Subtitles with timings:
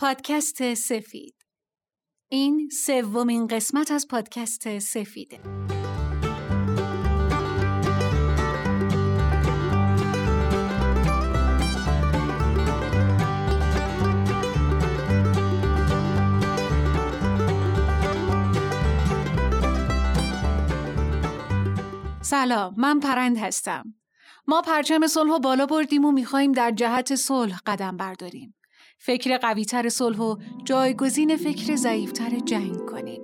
[0.00, 1.34] پادکست سفید.
[2.28, 5.40] این سومین قسمت از پادکست سفیده.
[22.22, 23.94] سلام من پرند هستم.
[24.46, 28.59] ما پرچم صلح بالا بردیم و میخواییم در جهت صلح قدم برداریم.
[29.02, 33.22] فکر قویتر صلح و جایگزین فکر ضعیفتر جنگ کنیم.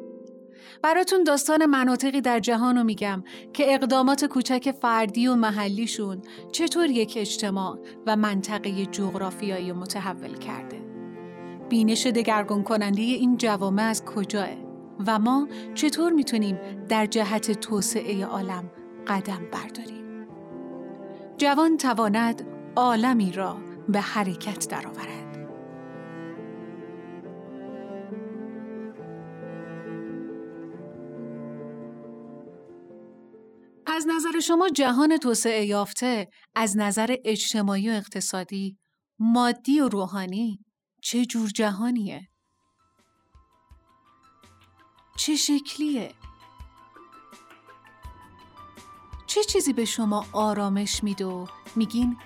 [0.82, 6.22] براتون داستان مناطقی در جهان رو میگم که اقدامات کوچک فردی و محلیشون
[6.52, 10.80] چطور یک اجتماع و منطقه جغرافیایی متحول کرده.
[11.68, 14.48] بینش دگرگون کننده این جوامع از کجاه
[15.06, 16.58] و ما چطور می‌تونیم
[16.88, 18.70] در جهت توسعه عالم
[19.06, 20.26] قدم برداریم.
[21.38, 23.56] جوان تواند عالمی را
[23.88, 25.15] به حرکت درآورد.
[33.96, 38.78] از نظر شما جهان توسعه یافته از نظر اجتماعی و اقتصادی،
[39.18, 40.58] مادی و روحانی
[41.02, 42.28] چه جور جهانیه؟
[45.16, 46.14] چه شکلیه؟
[49.26, 52.16] چه چیزی به شما آرامش میده و میگین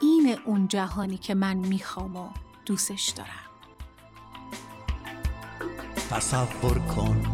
[0.00, 2.30] این اون جهانی که من می‌خوام و
[2.66, 3.50] دوستش دارم
[6.10, 7.33] تصور کن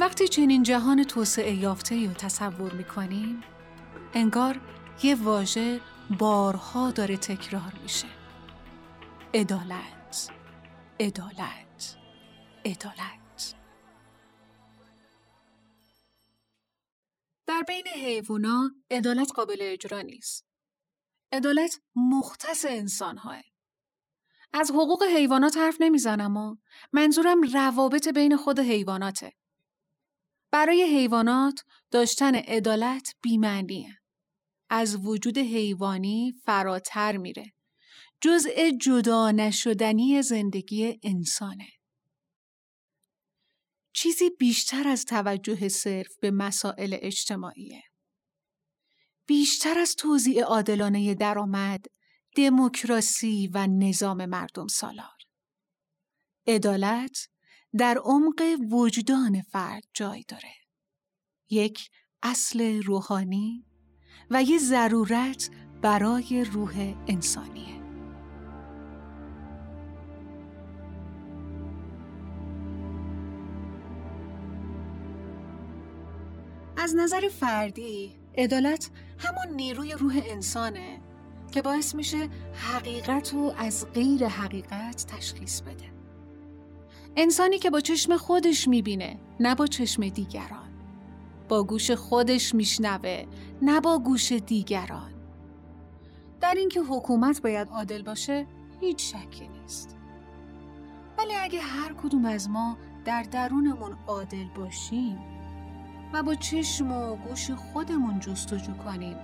[0.00, 3.42] وقتی چنین جهان توسعه یافته رو تصور می‌کنیم
[4.14, 4.60] انگار
[5.02, 5.80] یه واژه
[6.18, 8.08] بارها داره تکرار میشه.
[9.34, 10.30] عدالت
[11.00, 11.96] عدالت
[12.64, 13.54] عدالت.
[17.46, 20.46] در بین حیوانا عدالت قابل اجرا نیست.
[21.32, 23.42] عدالت مختص انسانهاه.
[24.52, 26.56] از حقوق حیوانات حرف نمی‌زنم و
[26.92, 29.32] منظورم روابط بین خود حیواناته.
[30.50, 31.60] برای حیوانات
[31.90, 33.98] داشتن عدالت بیمعنیه.
[34.70, 37.52] از وجود حیوانی فراتر میره.
[38.20, 41.68] جزء جدا نشدنی زندگی انسانه.
[43.92, 47.82] چیزی بیشتر از توجه صرف به مسائل اجتماعیه.
[49.26, 51.86] بیشتر از توزیع عادلانه درآمد،
[52.36, 55.18] دموکراسی و نظام مردم سالار.
[56.46, 57.28] عدالت
[57.76, 60.54] در عمق وجدان فرد جای داره.
[61.50, 61.90] یک
[62.22, 63.64] اصل روحانی
[64.30, 65.50] و یه ضرورت
[65.82, 67.78] برای روح انسانیه.
[76.76, 81.00] از نظر فردی عدالت همون نیروی روح انسانه
[81.52, 85.97] که باعث میشه حقیقت رو از غیر حقیقت تشخیص بده.
[87.20, 90.68] انسانی که با چشم خودش می‌بینه نه با چشم دیگران.
[91.48, 93.26] با گوش خودش میشنوه
[93.62, 95.12] نه با گوش دیگران.
[96.40, 98.46] در اینکه حکومت باید عادل باشه
[98.80, 99.96] هیچ شکی نیست.
[101.18, 105.18] ولی اگه هر کدوم از ما در درونمون عادل باشیم
[106.12, 109.16] و با چشم و گوش خودمون جستجو کنیم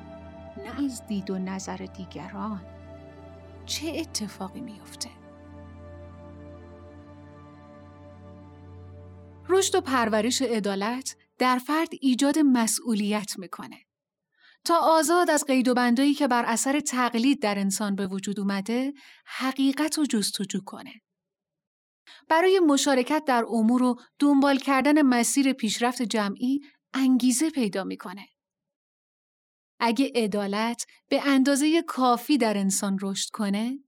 [0.64, 2.60] نه از دید و نظر دیگران
[3.66, 5.23] چه اتفاقی میفته؟
[9.48, 13.78] رشد و پرورش عدالت در فرد ایجاد مسئولیت می‌کنه.
[14.64, 18.92] تا آزاد از قید و بندایی که بر اثر تقلید در انسان به وجود اومده،
[19.26, 20.92] حقیقت رو جستجو کنه.
[22.28, 26.60] برای مشارکت در امور و دنبال کردن مسیر پیشرفت جمعی
[26.94, 28.28] انگیزه پیدا می‌کنه.
[29.80, 33.78] اگه عدالت به اندازه کافی در انسان رشد کنه،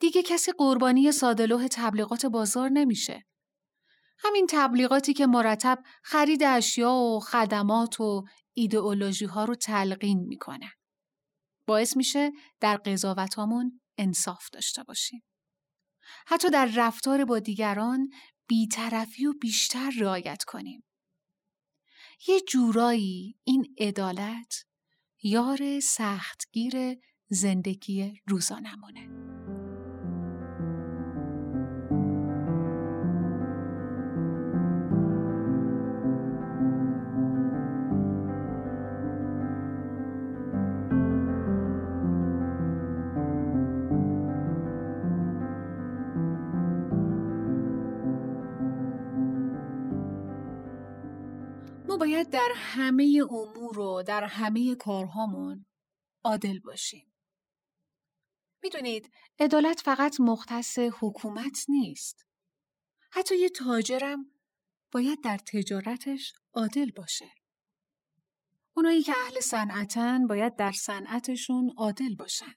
[0.00, 3.24] دیگه کسی قربانی سادلوه تبلیغات بازار نمیشه.
[4.18, 10.72] همین تبلیغاتی که مرتب خرید اشیا و خدمات و ایدئولوژی ها رو تلقین می‌کنه.
[11.66, 15.22] باعث میشه در قضاوتامون انصاف داشته باشیم.
[16.26, 18.10] حتی در رفتار با دیگران
[18.48, 20.84] بیطرفی و بیشتر رعایت کنیم.
[22.28, 24.64] یه جورایی این عدالت
[25.22, 26.74] یار سختگیر
[27.28, 29.23] زندگی روزانمونه.
[52.04, 55.66] باید در همه امور و در همه کارهامون
[56.24, 57.12] عادل باشیم.
[58.62, 62.26] می‌دونید عدالت فقط مختص حکومت نیست.
[63.10, 64.30] حتی یه تاجرم
[64.92, 67.30] باید در تجارتش عادل باشه.
[68.74, 72.54] اونایی که اهل صنعتن باید در صنعتشون عادل باشن.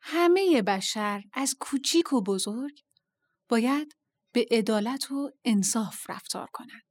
[0.00, 2.84] همه بشر از کوچیک و بزرگ
[3.48, 3.96] باید
[4.32, 6.89] به عدالت و انصاف رفتار کنند.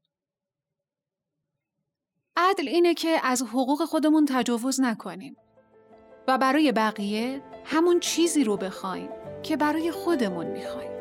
[2.37, 5.35] عدل اینه که از حقوق خودمون تجاوز نکنیم
[6.27, 9.09] و برای بقیه همون چیزی رو بخوایم
[9.43, 10.98] که برای خودمون می‌خوایم.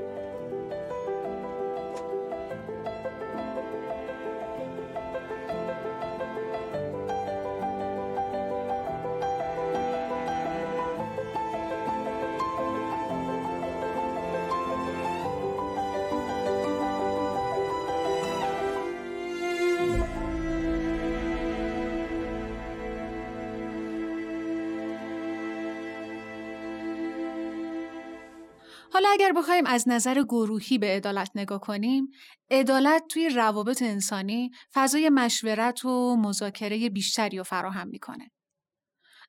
[28.99, 32.09] حالا اگر بخوایم از نظر گروهی به عدالت نگاه کنیم،
[32.51, 38.31] عدالت توی روابط انسانی فضای مشورت و مذاکره بیشتری رو فراهم می‌کنه.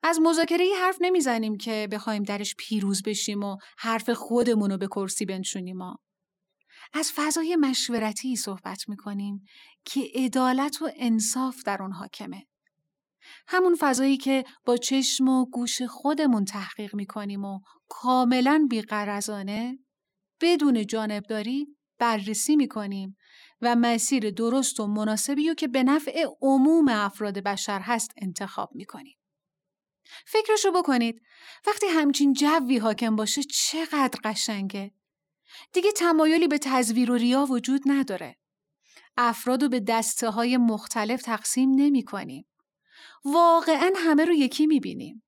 [0.03, 5.25] از مذاکره حرف نمی‌زنیم که بخوایم درش پیروز بشیم و حرف خودمون رو به کرسی
[5.25, 5.79] بنشونیم.
[6.93, 9.45] از فضای مشورتی صحبت می‌کنیم
[9.85, 12.47] که عدالت و انصاف در اون حاکمه.
[13.47, 17.59] همون فضایی که با چشم و گوش خودمون تحقیق می‌کنیم و
[17.89, 19.79] کاملا بیقرزانه
[20.41, 21.67] بدون جانبداری
[21.99, 23.17] بررسی می‌کنیم
[23.61, 29.17] و مسیر درست و مناسبی رو که به نفع عموم افراد بشر هست انتخاب می‌کنیم.
[30.25, 31.21] فکرشو بکنید
[31.67, 34.91] وقتی همچین جوی حاکم باشه چقدر قشنگه.
[35.73, 38.37] دیگه تمایلی به تزویر و ریا وجود نداره.
[39.17, 42.48] افراد رو به دسته های مختلف تقسیم نمی کنیم.
[43.25, 45.23] واقعا همه رو یکی می‌بینیم.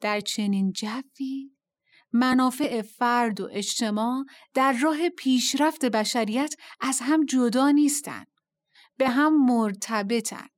[0.00, 1.50] در چنین جوی
[2.12, 4.24] منافع فرد و اجتماع
[4.54, 8.26] در راه پیشرفت بشریت از هم جدا نیستند.
[8.96, 10.48] به هم مرتبطن.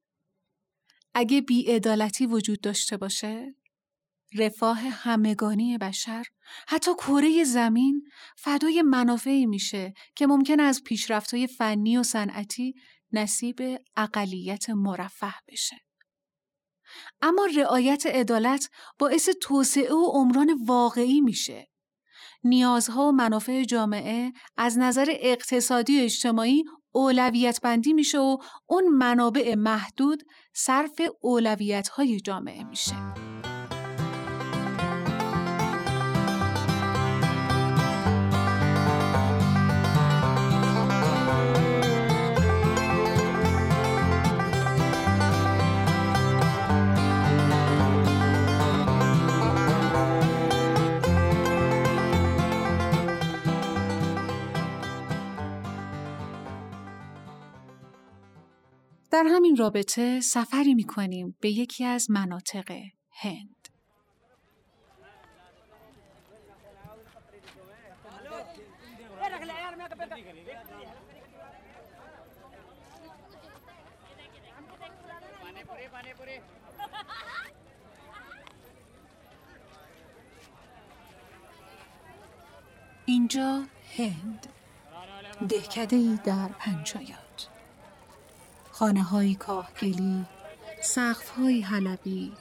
[1.15, 3.55] اگه بیعدالتی وجود داشته باشه،
[4.35, 6.25] رفاه همگانی بشر
[6.69, 8.05] حتی کره زمین
[8.37, 12.75] فدای منافعی میشه که ممکن از پیشرفت‌های فنی و صنعتی
[13.13, 13.61] نصیب
[13.97, 15.77] اقلیت مرفه بشه.
[17.23, 21.69] اما رعایت عدالت باعث توسعه و عمران واقعی میشه.
[22.45, 29.55] نیازها و منافع جامعه از نظر اقتصادی و اجتماعی اولویت بندی میشه و اون منابع
[29.55, 30.23] محدود
[30.55, 33.32] صرف اولویت های جامعه میشه.
[59.13, 62.71] در همین رابطه سفری می کنیم به یکی از مناطق
[63.11, 63.69] هند.
[83.07, 83.65] اینجا
[83.97, 84.47] هند
[85.49, 87.22] دهکده ای در پنجایات
[88.83, 90.25] خانه های کاهگلی،
[90.85, 92.33] سقف های حلبی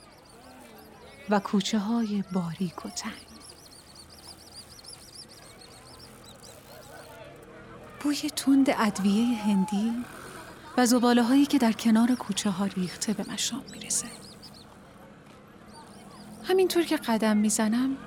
[1.30, 3.28] و کوچه های باریک و تنگ.
[8.00, 9.94] بوی تند ادویه هندی
[10.78, 14.08] و زباله هایی که در کنار کوچه ها ریخته به مشام می‌رسه.
[16.44, 17.98] همینطور که قدم می‌زنم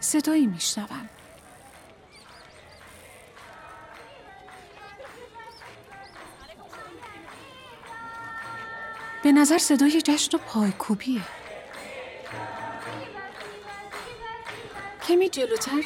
[0.00, 1.08] صدایی میشنوم
[9.22, 11.20] به نظر صدای جشن و پایکوبیه.
[15.08, 15.82] کمی جلوتر.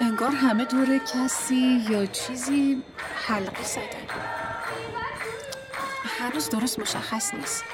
[0.00, 2.82] انگار همه دور کسی یا چیزی
[3.26, 4.06] حلقه زدن.
[6.18, 7.64] هنوز درست مشخص نیست.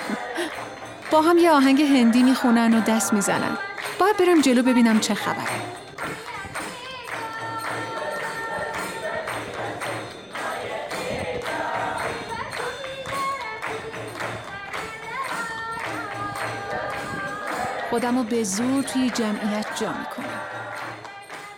[1.10, 3.58] با هم یه آهنگ هندی می‌خونن و دست می‌زنن.
[3.98, 5.79] باید برم جلو ببینم چه خبره.
[17.90, 20.40] خودم رو به زور توی جمعیت جا می‌کنم.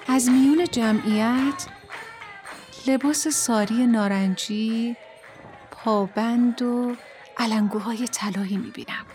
[0.09, 1.67] از میون جمعیت
[2.87, 4.97] لباس ساری نارنجی
[5.71, 6.97] پابند و
[7.37, 9.07] علنگوهای طلایی می‌بینم.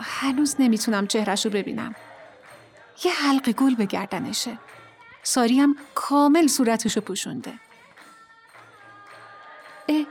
[0.00, 1.94] هنوز نمی‌تونم چهرش رو ببینم.
[3.04, 4.58] یه حلق گل به گردنشه.
[5.22, 7.52] ساری هم کامل صورتشو پوشونده.
[9.88, 10.06] اه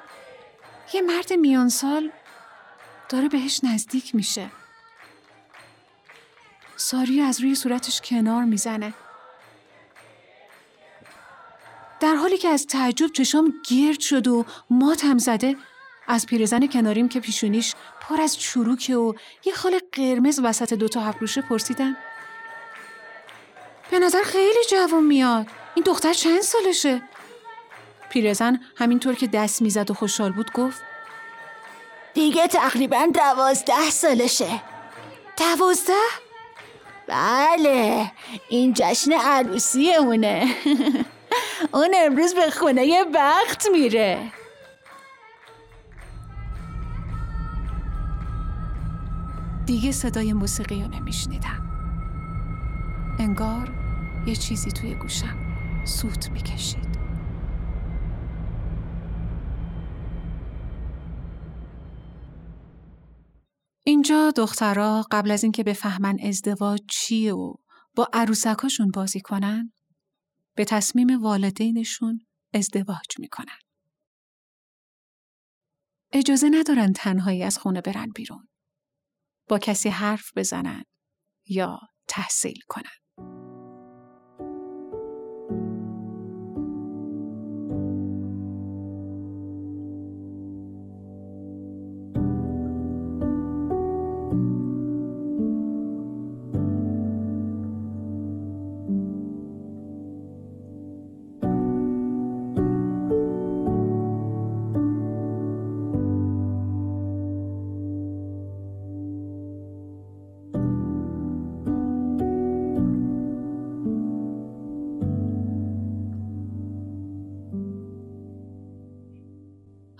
[0.93, 2.11] یه مرد میان سال
[3.09, 4.49] داره بهش نزدیک میشه.
[6.75, 8.93] ساری از روی صورتش کنار می‌زنه.
[11.99, 15.55] در حالی که از تعجب چشام گرد شد و ماتم زده
[16.07, 19.13] از پیرزن کناریم که پیشونیش پر از چروکه و
[19.45, 21.97] یه خال قرمز وسط دوتا هفروشه پرسیدم
[23.91, 25.47] به نظر خیلی جوان میاد.
[25.75, 27.01] این دختر چند سالشه؟
[28.09, 30.81] پیرزن همینطور که دست می‌زد و خوشحال بود گفت
[32.19, 34.61] دیگه تقریبا دوازده سالشه.
[35.37, 35.93] دوازده؟
[37.07, 38.11] بله
[38.49, 40.55] این جشن عروسی اونه
[41.73, 44.31] اون امروز به خونه بخت میره.
[49.65, 51.69] دیگه صدای موسیقی رو نمیشنیدم.
[53.19, 53.69] انگار
[54.25, 55.37] یه چیزی توی گوشم
[55.85, 56.88] سوت می‌کشید.
[63.89, 67.53] اینجا دخترها قبل از اینکه بفهمن ازدواج چیه و
[67.95, 69.73] با عروسکاشون بازی کنن
[70.55, 72.19] به تصمیم والدینشون
[72.53, 73.57] ازدواج می‌کنن.
[76.11, 78.47] اجازه ندارن تنهایی از خونه برن بیرون.
[79.47, 80.83] با کسی حرف بزنن
[81.45, 82.97] یا تحصیل کنن.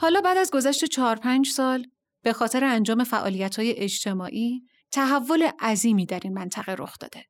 [0.09, 1.87] حالا بعد از گذشت چهار پنج سال
[2.23, 4.61] به خاطر انجام فعالیت های اجتماعی
[4.91, 7.25] تحول عظیمی در این منطقه رخ داده.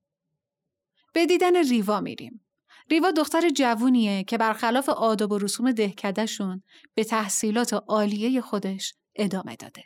[1.14, 2.46] به دیدن ریوا میریم.
[2.92, 9.84] ریوا دختر جوونیه که برخلاف آداب و رسوم دهکدهشون به تحصیلات عالیه خودش ادامه داده.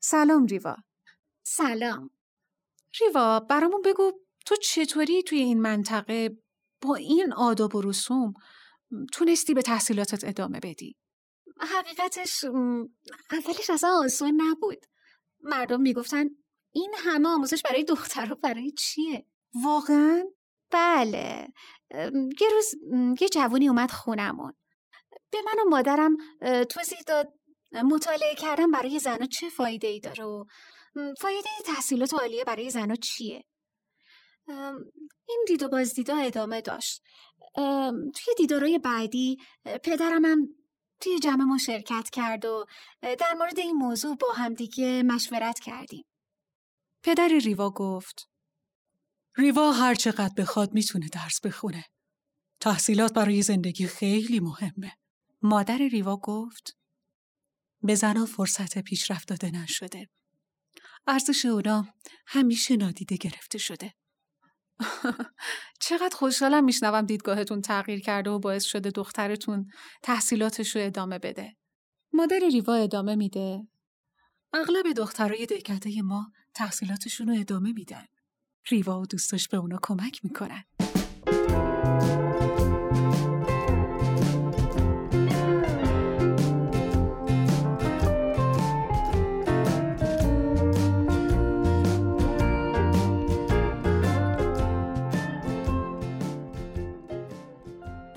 [0.00, 0.76] سلام ریوا.
[1.42, 2.10] سلام.
[3.00, 4.12] ریوا برامون بگو
[4.46, 6.38] تو چطوری توی این منطقه
[6.80, 8.34] با این آداب و رسوم
[9.12, 10.96] تونستی به تحصیلاتت ادامه بدی؟
[11.60, 12.44] حقیقتش
[13.30, 14.86] اولش اصلا آسون نبود.
[15.40, 16.24] مردم می‌گفتن
[16.72, 19.26] این همه آموزش برای دختر و برای چیه؟
[19.64, 20.24] واقعا؟
[20.70, 21.48] بله.
[22.40, 22.74] یه روز
[23.20, 24.52] یه جوانی اومد خونمون.
[25.30, 26.16] به من و مادرم
[26.64, 27.32] توضیح داد
[27.72, 30.44] مطالعه کردن برای زنها چه فایده ای داره و
[31.20, 33.44] فایده تحصیلات عالیه برای زنها چیه؟
[35.28, 37.02] این دید و بازدیدا ادامه داشت.
[38.14, 39.38] توی دیدارای بعدی
[39.84, 40.48] پدرم هم
[41.00, 42.66] توی جمع ما شرکت کرد و
[43.02, 46.04] در مورد این موضوع با همدیگه مشورت کردیم.
[47.02, 48.30] پدر ریوا گفت
[49.36, 51.84] ریوا هر چقدر بخواد می‌تونه درس بخونه.
[52.60, 54.92] تحصیلات برای زندگی خیلی مهمه.
[55.42, 56.76] مادر ریوا گفت
[57.82, 60.08] به زنها فرصت پیشرفت داده نشده.
[61.06, 61.94] ارزش اونا
[62.26, 63.94] همیشه نادیده گرفته شده.
[65.80, 69.70] چقدر خوشحالم میشنوم دیدگاهتون تغییر کرده و باعث شده دخترتون
[70.02, 71.56] تحصیلاتش رو ادامه بده.
[72.12, 73.68] مادر ریوا ادامه میده.
[74.52, 78.06] اغلب دخترای دهکده ما تحصیلاتشون رو ادامه میدن.
[78.70, 80.64] ریوا و دوستاش به اونا کمک می‌کنن.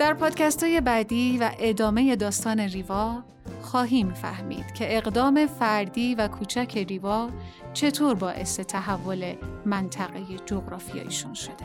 [0.04, 3.22] در پادکست های بعدی و ادامه داستان ریوا
[3.62, 7.30] خواهیم فهمید که اقدام فردی و کوچک ریوا
[7.72, 9.34] چطور باعث تحول
[9.66, 11.64] منطقه جغرافیاییشون شده.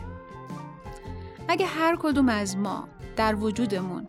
[1.47, 4.07] اگه هر کدوم از ما در وجودمون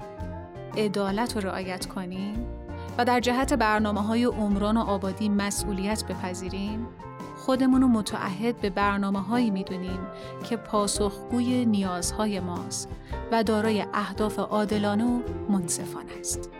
[0.76, 2.46] عدالت رو رعایت کنیم
[2.98, 6.86] و در جهت برنامه های عمران و آبادی مسئولیت بپذیریم
[7.40, 10.00] خودمون رو متعهد به برنامه هایی می‌دونیم
[10.48, 12.88] که پاسخگوی نیازهای ماست
[13.32, 16.50] و دارای اهداف عادلانه و منصفانه است.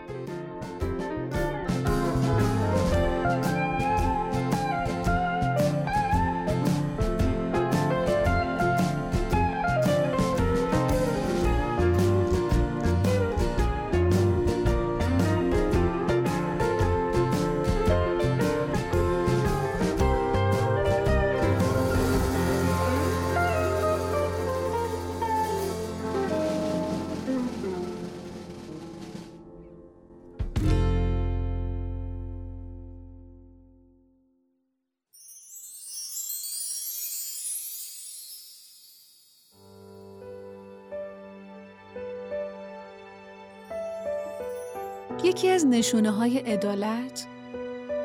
[45.23, 47.27] یکی از نشونه های عدالت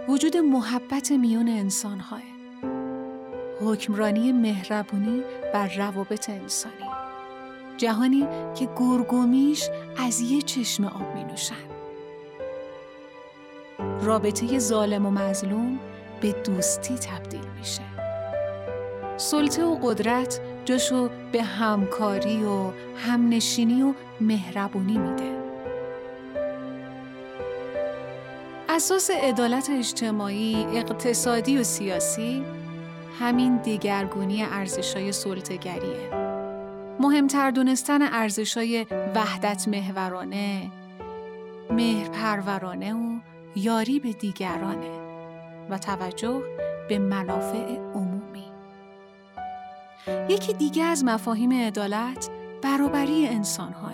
[0.09, 2.23] وجود محبت میون انسان های.
[3.61, 5.23] حکمرانی مهربونی
[5.55, 6.75] بر روابط انسانی
[7.77, 11.55] جهانی که گرگومیش از یه چشم آب می نوشن.
[14.01, 15.79] رابطه ظالم و مظلوم
[16.21, 17.83] به دوستی تبدیل میشه.
[19.17, 25.46] سلطه و قدرت جاشو به همکاری و همنشینی و مهربونی میده.
[28.77, 32.45] اساس عدالت اجتماعی، اقتصادی و سیاسی
[33.21, 36.11] همین دیگرگونی ارزشای سلطگریه.
[37.01, 40.71] مهمتر دونستن ارزشای وحدت محورانه،
[41.71, 43.19] مهرپرورانه و
[43.57, 45.01] یاری به دیگرانه
[45.71, 46.43] و توجه
[46.89, 48.45] به منافع عمومی.
[50.29, 52.31] یکی دیگه از مفاهیم عدالت
[52.63, 53.91] برابری انسان‌ها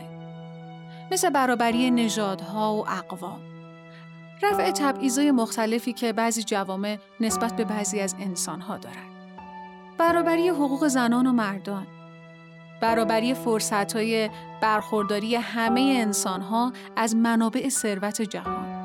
[1.13, 3.52] مثل برابری نژادها و اقوام
[4.43, 9.13] رفع تبعیضای مختلفی که بعضی جوامع نسبت به بعضی از انسانها دارند.
[9.99, 11.87] برابری حقوق زنان و مردان
[12.81, 14.31] برابری فرصتهای
[14.63, 18.83] برخورداری همه انسانها از منابع ثروت جهان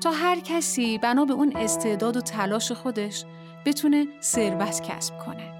[0.00, 3.24] تا هر کسی بنا به اون استعداد و تلاش خودش
[3.66, 5.52] بتونه ثروت کسب کنه.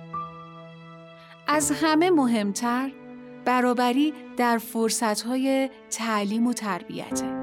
[1.46, 2.92] از همه مهمتر
[3.44, 7.41] برابری در فرصتهای تعلیم و تربیته.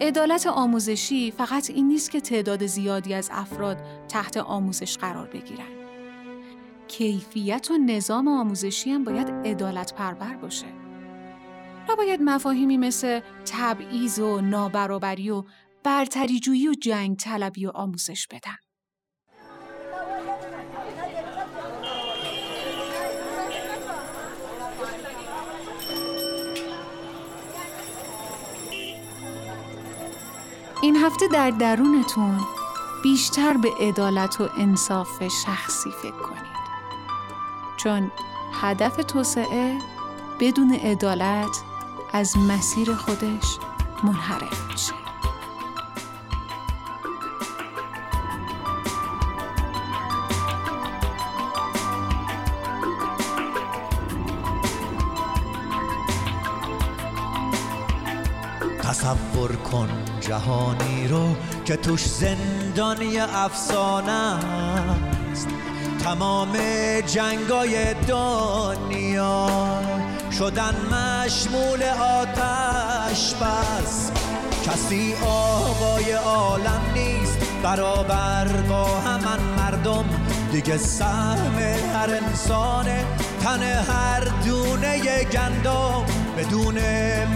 [0.00, 3.78] عدالت آموزشی فقط این نیست که تعداد زیادی از افراد
[4.08, 5.68] تحت آموزش قرار بگیرن.
[6.88, 10.66] کیفیت و نظام آموزشی هم باید عدالت پرور باشه.
[11.90, 15.44] نباید مفاهیمی مثل تبعیض و نابرابری و
[15.82, 18.56] برتریجویی و جنگ طلبی و آموزش بدن.
[30.84, 32.40] این هفته در درونتون
[33.02, 36.54] بیشتر به عدالت و انصاف شخصی فکر کنید.
[37.76, 38.10] چون
[38.52, 39.78] هدف توسعه
[40.40, 41.62] بدون عدالت
[42.12, 43.58] از مسیر خودش
[44.02, 44.92] منحرف میشه.
[58.82, 64.12] تصور کن جهانی رو که توش زندانی افسانه
[65.32, 65.48] است.
[66.04, 66.52] تمام
[67.06, 69.48] جنگای دنیا
[70.38, 74.10] شدن مشمول آتش بس.
[74.66, 80.04] کسی آقای عالم نیست برابر با همان مردم.
[80.52, 81.58] دیگه سهم
[81.94, 83.04] هر انسانه
[83.42, 86.04] تن هر دونه گندم.
[86.38, 86.74] بدون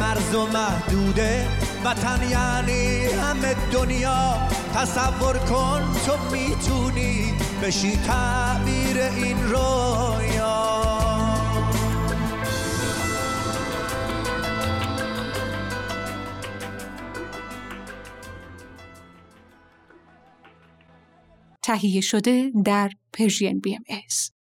[0.00, 1.46] مرز و محدوده
[1.88, 10.68] وطن یعنی همه دنیا تصور کن تو می‌تونی بشی تعبیر این رویا
[21.62, 24.37] تهیه شده در پرژین بی ام ایس.